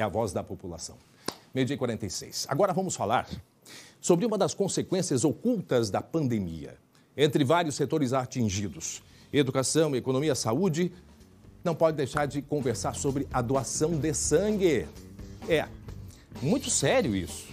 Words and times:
é 0.00 0.02
a 0.02 0.08
voz 0.08 0.32
da 0.32 0.42
população. 0.42 0.96
Meio 1.54 1.66
dia 1.66 1.76
46. 1.76 2.46
Agora 2.48 2.72
vamos 2.72 2.96
falar 2.96 3.28
sobre 4.00 4.26
uma 4.26 4.36
das 4.36 4.54
consequências 4.54 5.24
ocultas 5.24 5.90
da 5.90 6.02
pandemia. 6.02 6.76
Entre 7.16 7.44
vários 7.44 7.76
setores 7.76 8.12
atingidos, 8.12 9.02
educação, 9.32 9.94
economia, 9.94 10.34
saúde, 10.34 10.92
não 11.62 11.74
pode 11.74 11.96
deixar 11.96 12.26
de 12.26 12.42
conversar 12.42 12.94
sobre 12.94 13.26
a 13.32 13.40
doação 13.40 13.92
de 13.98 14.12
sangue. 14.12 14.86
É, 15.48 15.66
muito 16.42 16.68
sério 16.68 17.14
isso. 17.16 17.48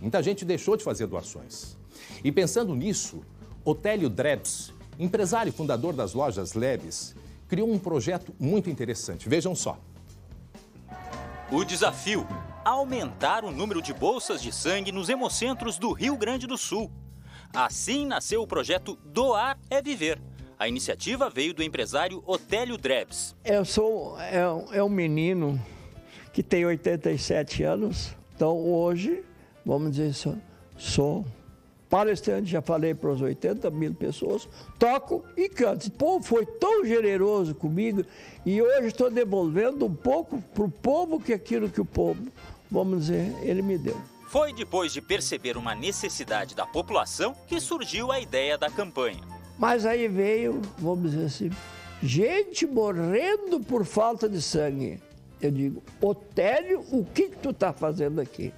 Muita 0.00 0.22
gente 0.22 0.44
deixou 0.44 0.76
de 0.76 0.84
fazer 0.84 1.06
doações. 1.06 1.76
E 2.22 2.30
pensando 2.30 2.74
nisso, 2.74 3.22
Otélio 3.64 4.10
Drebs, 4.10 4.72
empresário 4.98 5.48
e 5.48 5.52
fundador 5.52 5.94
das 5.94 6.12
lojas 6.12 6.52
Leves, 6.52 7.14
criou 7.48 7.72
um 7.72 7.78
projeto 7.78 8.34
muito 8.38 8.68
interessante. 8.68 9.28
Vejam 9.28 9.54
só. 9.54 9.78
O 11.50 11.64
desafio: 11.64 12.26
aumentar 12.64 13.44
o 13.44 13.50
número 13.50 13.82
de 13.82 13.92
bolsas 13.92 14.40
de 14.40 14.50
sangue 14.50 14.90
nos 14.90 15.08
hemocentros 15.08 15.78
do 15.78 15.92
Rio 15.92 16.16
Grande 16.16 16.46
do 16.46 16.56
Sul. 16.56 16.90
Assim 17.52 18.06
nasceu 18.06 18.42
o 18.42 18.46
projeto 18.46 18.98
Doar 19.04 19.58
é 19.68 19.82
Viver. 19.82 20.20
A 20.58 20.66
iniciativa 20.66 21.28
veio 21.28 21.52
do 21.52 21.62
empresário 21.62 22.22
Otélio 22.26 22.78
Drebs. 22.78 23.36
Eu 23.44 23.64
sou 23.64 24.18
é, 24.18 24.36
é 24.72 24.82
um 24.82 24.88
menino 24.88 25.60
que 26.32 26.42
tem 26.42 26.64
87 26.64 27.62
anos, 27.62 28.16
então 28.34 28.56
hoje, 28.56 29.22
vamos 29.64 29.92
dizer, 29.92 30.14
sou, 30.14 30.36
sou 30.76 31.26
palestrante, 31.88 32.50
já 32.50 32.60
falei 32.60 32.94
para 32.94 33.10
os 33.10 33.20
80 33.20 33.70
mil 33.70 33.94
pessoas, 33.94 34.48
toco 34.78 35.24
e 35.36 35.48
canto. 35.48 35.86
O 35.86 35.90
povo 35.90 36.24
foi 36.24 36.44
tão 36.44 36.84
generoso 36.84 37.54
comigo 37.54 38.04
e 38.44 38.60
hoje 38.60 38.88
estou 38.88 39.10
devolvendo 39.10 39.86
um 39.86 39.94
pouco 39.94 40.42
para 40.54 40.64
o 40.64 40.70
povo 40.70 41.20
que 41.20 41.32
aquilo 41.32 41.68
que 41.68 41.80
o 41.80 41.84
povo, 41.84 42.20
vamos 42.70 43.06
dizer, 43.06 43.34
ele 43.42 43.62
me 43.62 43.78
deu. 43.78 43.96
Foi 44.28 44.52
depois 44.52 44.92
de 44.92 45.00
perceber 45.00 45.56
uma 45.56 45.74
necessidade 45.74 46.56
da 46.56 46.66
população 46.66 47.36
que 47.46 47.60
surgiu 47.60 48.10
a 48.10 48.18
ideia 48.18 48.58
da 48.58 48.68
campanha. 48.68 49.22
Mas 49.56 49.86
aí 49.86 50.08
veio, 50.08 50.60
vamos 50.78 51.12
dizer 51.12 51.26
assim, 51.26 51.50
gente 52.02 52.66
morrendo 52.66 53.60
por 53.60 53.84
falta 53.84 54.28
de 54.28 54.42
sangue. 54.42 55.00
Eu 55.40 55.50
digo, 55.50 55.82
Otélio, 56.00 56.84
o 56.90 57.04
que, 57.04 57.28
que 57.28 57.36
tu 57.36 57.50
está 57.50 57.72
fazendo 57.72 58.20
aqui? 58.20 58.52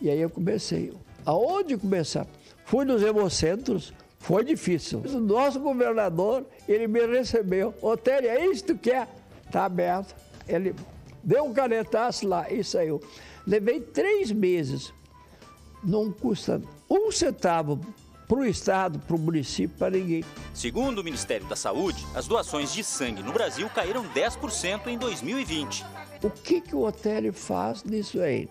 E 0.00 0.08
aí 0.08 0.20
eu 0.20 0.30
comecei, 0.30 0.92
aonde 1.24 1.76
começar? 1.76 2.26
Fui 2.64 2.84
nos 2.84 3.02
hemocentros, 3.02 3.92
foi 4.18 4.44
difícil. 4.44 5.02
O 5.04 5.20
nosso 5.20 5.58
governador, 5.60 6.46
ele 6.68 6.86
me 6.86 7.04
recebeu. 7.06 7.74
Otélio, 7.82 8.30
é 8.30 8.46
isso 8.46 8.64
que 8.64 8.72
tu 8.74 8.78
quer? 8.78 9.08
Tá 9.50 9.64
aberto. 9.64 10.14
Ele 10.48 10.74
deu 11.22 11.44
um 11.44 11.52
canetaço 11.52 12.26
lá 12.26 12.50
e 12.50 12.62
saiu. 12.62 13.00
Levei 13.46 13.80
três 13.80 14.30
meses. 14.30 14.92
Não 15.82 16.12
custa 16.12 16.62
um 16.88 17.10
centavo 17.10 17.80
para 18.28 18.38
o 18.38 18.46
Estado, 18.46 18.98
para 19.00 19.16
o 19.16 19.18
município, 19.18 19.76
para 19.76 19.90
ninguém. 19.90 20.24
Segundo 20.54 21.00
o 21.00 21.04
Ministério 21.04 21.46
da 21.48 21.56
Saúde, 21.56 22.06
as 22.14 22.26
doações 22.26 22.72
de 22.72 22.82
sangue 22.84 23.22
no 23.22 23.32
Brasil 23.32 23.68
caíram 23.68 24.04
10% 24.04 24.86
em 24.86 24.96
2020. 24.96 25.84
O 26.22 26.30
que, 26.30 26.60
que 26.60 26.74
o 26.74 26.86
Otélio 26.86 27.32
faz 27.32 27.82
nisso 27.82 28.20
aí? 28.20 28.48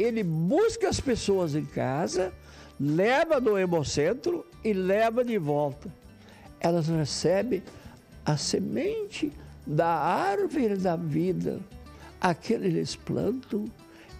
Ele 0.00 0.22
busca 0.22 0.88
as 0.88 0.98
pessoas 0.98 1.54
em 1.54 1.64
casa, 1.64 2.32
leva 2.78 3.38
no 3.38 3.58
hemocentro 3.58 4.46
e 4.64 4.72
leva 4.72 5.22
de 5.22 5.36
volta. 5.36 5.92
Elas 6.58 6.88
recebem 6.88 7.62
a 8.24 8.36
semente 8.36 9.30
da 9.66 9.88
árvore 9.88 10.76
da 10.76 10.96
vida. 10.96 11.60
Aquele 12.18 12.68
eles 12.68 12.96
plantam, 12.96 13.66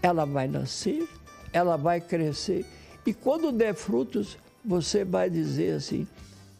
ela 0.02 0.26
vai 0.26 0.46
nascer, 0.46 1.08
ela 1.52 1.76
vai 1.76 2.00
crescer. 2.00 2.66
E 3.06 3.14
quando 3.14 3.50
der 3.50 3.74
frutos, 3.74 4.36
você 4.62 5.04
vai 5.04 5.30
dizer 5.30 5.76
assim: 5.76 6.06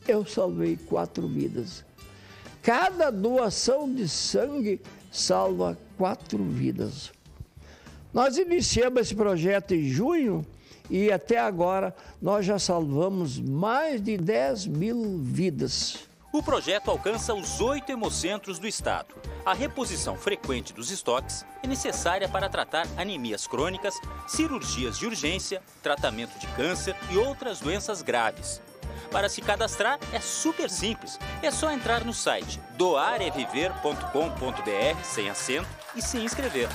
Eu 0.08 0.24
salvei 0.24 0.76
quatro 0.76 1.28
vidas. 1.28 1.84
Cada 2.62 3.10
doação 3.10 3.92
de 3.92 4.08
sangue 4.08 4.80
salva 5.10 5.78
quatro 5.98 6.42
vidas. 6.42 7.12
Nós 8.12 8.36
iniciamos 8.36 9.02
esse 9.02 9.14
projeto 9.14 9.72
em 9.72 9.88
junho 9.88 10.44
e 10.88 11.12
até 11.12 11.38
agora 11.38 11.94
nós 12.20 12.44
já 12.44 12.58
salvamos 12.58 13.38
mais 13.38 14.02
de 14.02 14.16
10 14.16 14.66
mil 14.66 15.18
vidas. 15.22 16.08
O 16.32 16.42
projeto 16.42 16.90
alcança 16.90 17.34
os 17.34 17.60
oito 17.60 17.90
hemocentros 17.90 18.58
do 18.58 18.66
estado. 18.66 19.14
A 19.44 19.52
reposição 19.52 20.16
frequente 20.16 20.72
dos 20.72 20.90
estoques 20.90 21.44
é 21.62 21.66
necessária 21.66 22.28
para 22.28 22.48
tratar 22.48 22.86
anemias 22.96 23.46
crônicas, 23.46 23.94
cirurgias 24.28 24.98
de 24.98 25.06
urgência, 25.06 25.62
tratamento 25.82 26.38
de 26.38 26.46
câncer 26.48 26.94
e 27.10 27.16
outras 27.16 27.60
doenças 27.60 28.02
graves. 28.02 28.60
Para 29.10 29.28
se 29.28 29.40
cadastrar 29.40 29.98
é 30.12 30.20
super 30.20 30.70
simples. 30.70 31.18
É 31.42 31.50
só 31.50 31.72
entrar 31.72 32.04
no 32.04 32.12
site 32.12 32.60
doareviver.com.br 32.76 35.04
sem 35.04 35.28
acento 35.28 35.68
e 35.96 36.02
se 36.02 36.18
inscrever. 36.18 36.68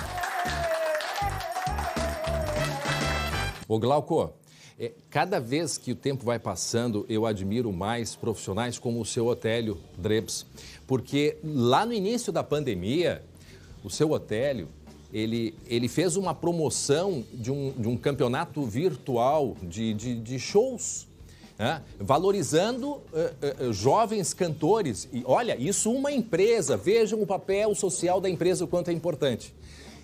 Ô 3.68 3.80
Glauco, 3.80 4.32
é, 4.80 4.92
cada 5.10 5.40
vez 5.40 5.76
que 5.76 5.92
o 5.92 5.96
tempo 5.96 6.24
vai 6.24 6.38
passando, 6.38 7.04
eu 7.10 7.26
admiro 7.26 7.74
mais 7.74 8.16
profissionais 8.16 8.78
como 8.78 9.02
o 9.02 9.06
seu 9.06 9.26
Otélio 9.26 9.80
Drebs, 9.98 10.46
porque 10.86 11.38
lá 11.44 11.84
no 11.84 11.92
início 11.92 12.32
da 12.32 12.44
pandemia, 12.44 13.24
o 13.84 13.90
seu 13.90 14.12
Otélio, 14.12 14.68
ele, 15.12 15.56
ele 15.66 15.88
fez 15.88 16.16
uma 16.16 16.36
promoção 16.36 17.24
de 17.34 17.52
um, 17.52 17.72
de 17.72 17.88
um 17.88 17.98
campeonato 17.98 18.64
virtual 18.66 19.56
de, 19.64 19.96
de, 19.96 20.16
de 20.20 20.38
shows, 20.38 21.08
né? 21.58 21.82
valorizando 22.00 22.92
uh, 22.92 23.02
uh, 23.68 23.74
jovens 23.74 24.32
cantores. 24.32 25.10
E 25.12 25.24
olha, 25.26 25.56
isso 25.58 25.92
uma 25.92 26.12
empresa, 26.12 26.78
vejam 26.78 27.20
o 27.20 27.26
papel 27.26 27.74
social 27.74 28.22
da 28.22 28.30
empresa, 28.30 28.66
o 28.66 28.68
quanto 28.68 28.90
é 28.90 28.94
importante. 28.94 29.56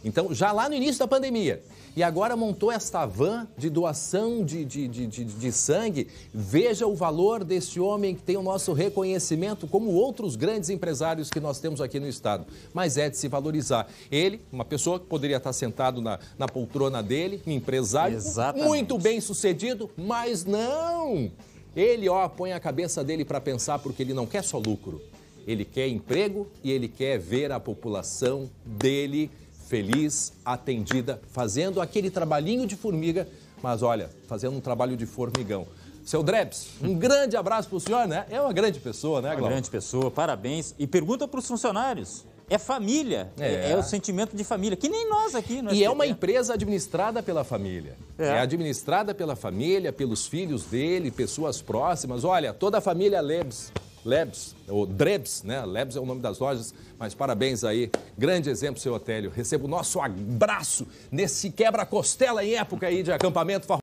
Então, 0.04 0.34
já 0.34 0.52
lá 0.52 0.68
no 0.68 0.76
início 0.76 1.00
da 1.00 1.08
pandemia, 1.08 1.62
e 1.96 2.02
agora 2.02 2.38
montou 2.38 2.72
esta 2.72 3.06
van 3.06 3.48
de 3.58 3.70
doação 3.70 4.46
de, 4.46 4.64
de, 4.64 4.88
de, 4.88 5.08
de, 5.08 5.26
de 5.26 5.52
sangue. 5.52 6.08
Veja 6.34 6.88
o 6.88 6.96
valor 6.96 7.44
desse 7.44 7.80
homem 7.80 8.16
que 8.16 8.22
tem 8.22 8.38
o 8.38 8.42
nosso 8.42 8.72
reconhecimento, 8.72 9.68
como 9.68 9.92
outros 9.92 10.38
grandes 10.38 10.70
empresários 10.70 11.30
que 11.30 11.40
nós 11.40 11.60
temos 11.60 11.82
aqui 11.82 12.00
no 12.00 12.08
Estado. 12.08 12.46
Mas 12.74 12.98
é 12.98 13.10
de 13.10 13.18
se 13.18 13.28
valorizar. 13.28 13.88
Ele, 14.10 14.40
uma 14.52 14.64
pessoa 14.64 15.00
que 15.00 15.06
poderia 15.06 15.38
estar 15.38 15.52
sentado 15.52 16.02
na, 16.02 16.18
na 16.38 16.48
poltrona 16.48 17.04
dele, 17.04 17.42
um 17.46 17.52
empresário 17.52 18.16
Exatamente. 18.16 18.68
muito 18.68 18.98
bem 18.98 19.20
sucedido, 19.20 19.90
mas 19.98 20.46
não! 20.46 21.30
Ele, 21.76 22.08
ó, 22.08 22.28
põe 22.28 22.54
a 22.54 22.60
cabeça 22.60 23.04
dele 23.04 23.26
para 23.26 23.40
pensar 23.42 23.80
porque 23.80 24.02
ele 24.02 24.14
não 24.14 24.26
quer 24.26 24.44
só 24.44 24.58
lucro. 24.58 25.02
Ele 25.46 25.66
quer 25.66 25.88
emprego 25.88 26.48
e 26.64 26.72
ele 26.72 26.88
quer 26.88 27.18
ver 27.18 27.52
a 27.52 27.60
população 27.60 28.50
dele 28.66 29.30
feliz, 29.72 30.34
atendida, 30.44 31.22
fazendo 31.32 31.80
aquele 31.80 32.12
trabalhinho 32.12 32.68
de 32.68 32.76
formiga, 32.76 33.26
mas 33.64 33.82
olha, 33.82 34.10
fazendo 34.28 34.58
um 34.58 34.60
trabalho 34.60 34.98
de 34.98 35.06
formigão. 35.06 35.66
Seu 36.04 36.22
Drebs, 36.22 36.68
um 36.84 36.94
grande 37.00 37.38
abraço 37.38 37.70
para 37.70 37.78
o 37.78 37.80
senhor, 37.80 38.06
né? 38.06 38.26
É 38.30 38.42
uma 38.42 38.52
grande 38.52 38.82
pessoa, 38.82 39.22
né, 39.22 39.30
Glauco? 39.30 39.46
Uma 39.46 39.52
grande 39.52 39.70
pessoa, 39.70 40.12
parabéns. 40.12 40.76
E 40.78 40.86
pergunta 40.86 41.26
para 41.26 41.40
os 41.40 41.48
funcionários. 41.48 42.26
É 42.50 42.58
família, 42.58 43.32
é. 43.40 43.72
é. 43.72 43.78
o 43.78 43.82
sentimento 43.82 44.36
de 44.36 44.44
família, 44.44 44.76
que 44.76 44.90
nem 44.90 45.08
nós 45.08 45.36
aqui. 45.36 45.62
No 45.62 45.72
e 45.72 45.86
é 45.86 45.90
uma 45.90 46.06
empresa 46.06 46.56
administrada 46.56 47.24
pela 47.24 47.46
família. 47.46 47.96
É. 48.20 48.26
é. 48.26 48.40
administrada 48.40 49.16
pela 49.16 49.38
família, 49.38 49.94
pelos 49.94 50.28
filhos 50.28 50.66
dele, 50.66 51.10
pessoas 51.12 51.62
próximas. 51.62 52.26
Olha, 52.26 52.52
toda 52.52 52.80
a 52.80 52.82
família 52.82 53.22
Lebs 53.22 53.72
Lebs, 54.04 54.56
ou 54.68 54.86
Drebs, 54.86 55.44
né? 55.44 55.64
Lebs 55.66 55.96
é 55.96 56.00
o 56.00 56.06
nome 56.06 56.22
das 56.22 56.40
lojas, 56.40 56.74
mas 56.98 57.14
parabéns 57.14 57.64
aí. 57.64 57.92
Grande 58.18 58.50
exemplo, 58.50 58.82
seu 58.82 58.94
Otélio. 58.94 59.32
Receba 59.34 59.66
o 59.66 59.68
nosso 59.68 60.00
abraço 60.00 60.88
nesse 61.12 61.50
quebra-costela 61.50 62.44
em 62.44 62.56
época 62.56 62.88
aí 62.88 63.04
de 63.04 63.12
acampamento 63.12 63.68